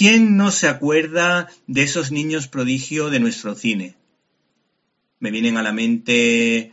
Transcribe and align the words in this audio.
¿Quién 0.00 0.38
no 0.38 0.50
se 0.50 0.66
acuerda 0.66 1.50
de 1.66 1.82
esos 1.82 2.10
niños 2.10 2.48
prodigio 2.48 3.10
de 3.10 3.20
nuestro 3.20 3.54
cine? 3.54 3.96
Me 5.18 5.30
vienen 5.30 5.58
a 5.58 5.62
la 5.62 5.74
mente 5.74 6.72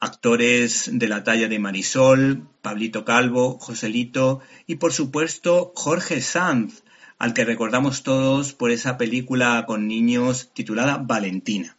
actores 0.00 0.88
de 0.90 1.08
la 1.08 1.24
talla 1.24 1.48
de 1.48 1.58
Marisol, 1.58 2.48
Pablito 2.62 3.04
Calvo, 3.04 3.58
Joselito 3.58 4.40
y 4.66 4.76
por 4.76 4.94
supuesto 4.94 5.72
Jorge 5.76 6.22
Sanz, 6.22 6.84
al 7.18 7.34
que 7.34 7.44
recordamos 7.44 8.02
todos 8.02 8.54
por 8.54 8.70
esa 8.70 8.96
película 8.96 9.66
con 9.66 9.86
niños 9.86 10.48
titulada 10.54 10.96
Valentina. 10.96 11.77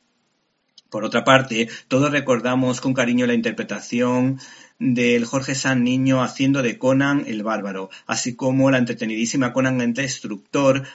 Por 0.90 1.06
otra 1.06 1.24
parte, 1.24 1.70
todos 1.88 2.12
recordamos 2.12 2.82
con 2.82 2.94
cariño 2.94 3.28
la 3.28 3.36
interpretación 3.36 4.40
del 4.80 5.26
Jorge 5.26 5.54
San 5.54 5.84
Niño 5.84 6.24
haciendo 6.24 6.64
de 6.64 6.80
Conan 6.80 7.26
el 7.28 7.44
Bárbaro, 7.44 7.90
así 8.08 8.36
como 8.36 8.72
la 8.72 8.80
entretenidísima 8.80 9.54
Conan 9.54 9.82
el 9.82 9.94
Destructor, 9.94 10.88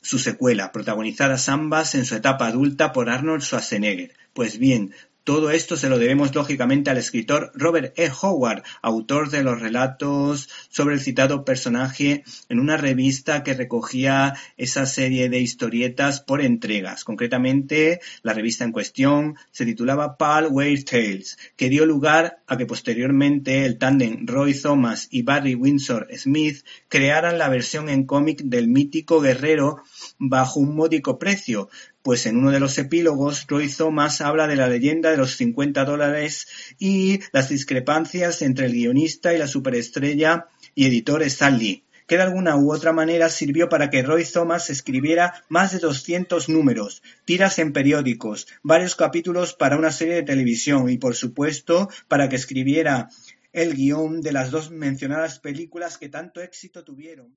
su 0.00 0.18
secuela, 0.18 0.72
protagonizadas 0.72 1.48
ambas 1.48 1.94
en 1.94 2.04
su 2.04 2.14
etapa 2.14 2.46
adulta 2.46 2.92
por 2.92 3.10
Arnold 3.10 3.42
Schwarzenegger. 3.42 4.14
Pues 4.32 4.58
bien, 4.58 4.94
todo 5.26 5.50
esto 5.50 5.76
se 5.76 5.88
lo 5.88 5.98
debemos 5.98 6.32
lógicamente 6.36 6.88
al 6.88 6.98
escritor 6.98 7.50
Robert 7.52 7.92
E. 7.98 8.08
Howard, 8.22 8.62
autor 8.80 9.28
de 9.28 9.42
los 9.42 9.60
relatos 9.60 10.48
sobre 10.68 10.94
el 10.94 11.00
citado 11.00 11.44
personaje 11.44 12.22
en 12.48 12.60
una 12.60 12.76
revista 12.76 13.42
que 13.42 13.54
recogía 13.54 14.34
esa 14.56 14.86
serie 14.86 15.28
de 15.28 15.40
historietas 15.40 16.20
por 16.20 16.42
entregas. 16.42 17.02
Concretamente, 17.02 17.98
la 18.22 18.34
revista 18.34 18.62
en 18.62 18.70
cuestión 18.70 19.34
se 19.50 19.64
titulaba 19.64 20.16
Pal 20.16 20.46
Weir 20.48 20.84
Tales, 20.84 21.36
que 21.56 21.70
dio 21.70 21.86
lugar 21.86 22.38
a 22.46 22.56
que 22.56 22.66
posteriormente 22.66 23.66
el 23.66 23.78
tándem 23.78 24.28
Roy 24.28 24.54
Thomas 24.54 25.08
y 25.10 25.22
Barry 25.22 25.56
Windsor 25.56 26.06
Smith 26.16 26.64
crearan 26.88 27.36
la 27.36 27.48
versión 27.48 27.88
en 27.88 28.04
cómic 28.04 28.42
del 28.44 28.68
mítico 28.68 29.20
guerrero 29.20 29.82
bajo 30.18 30.60
un 30.60 30.76
módico 30.76 31.18
precio, 31.18 31.68
pues 32.06 32.24
en 32.26 32.36
uno 32.36 32.52
de 32.52 32.60
los 32.60 32.78
epílogos 32.78 33.48
Roy 33.48 33.68
Thomas 33.68 34.20
habla 34.20 34.46
de 34.46 34.54
la 34.54 34.68
leyenda 34.68 35.10
de 35.10 35.16
los 35.16 35.34
50 35.34 35.84
dólares 35.84 36.46
y 36.78 37.18
las 37.32 37.48
discrepancias 37.48 38.42
entre 38.42 38.66
el 38.66 38.74
guionista 38.74 39.34
y 39.34 39.38
la 39.38 39.48
superestrella 39.48 40.46
y 40.76 40.86
editor 40.86 41.24
Stan 41.24 41.58
Lee 41.58 41.82
que 42.06 42.16
de 42.16 42.22
alguna 42.22 42.56
u 42.56 42.72
otra 42.72 42.92
manera 42.92 43.28
sirvió 43.28 43.68
para 43.68 43.90
que 43.90 44.04
Roy 44.04 44.24
Thomas 44.24 44.70
escribiera 44.70 45.42
más 45.48 45.72
de 45.72 45.80
200 45.80 46.48
números, 46.48 47.02
tiras 47.24 47.58
en 47.58 47.72
periódicos, 47.72 48.46
varios 48.62 48.94
capítulos 48.94 49.54
para 49.54 49.76
una 49.76 49.90
serie 49.90 50.14
de 50.14 50.22
televisión 50.22 50.88
y 50.88 50.98
por 50.98 51.16
supuesto 51.16 51.88
para 52.06 52.28
que 52.28 52.36
escribiera 52.36 53.08
el 53.52 53.74
guion 53.74 54.20
de 54.20 54.30
las 54.30 54.52
dos 54.52 54.70
mencionadas 54.70 55.40
películas 55.40 55.98
que 55.98 56.08
tanto 56.08 56.40
éxito 56.40 56.84
tuvieron. 56.84 57.36